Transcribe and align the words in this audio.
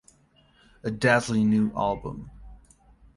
A 0.81 0.89
dazzling 0.89 1.51
new 1.51 1.71
album. 1.75 2.31